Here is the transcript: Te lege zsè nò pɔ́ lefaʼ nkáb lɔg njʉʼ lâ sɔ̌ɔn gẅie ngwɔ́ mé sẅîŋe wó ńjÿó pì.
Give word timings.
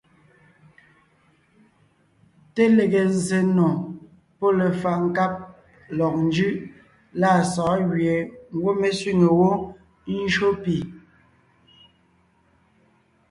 Te 2.53 2.63
lege 2.77 3.01
zsè 3.25 3.39
nò 3.55 3.67
pɔ́ 4.37 4.51
lefaʼ 4.59 4.97
nkáb 5.07 5.33
lɔg 5.97 6.13
njʉʼ 6.27 6.53
lâ 7.19 7.29
sɔ̌ɔn 7.51 7.81
gẅie 7.89 8.17
ngwɔ́ 8.55 8.73
mé 8.81 8.89
sẅîŋe 8.99 9.27
wó 9.39 9.49
ńjÿó 10.23 10.49
pì. 10.63 10.75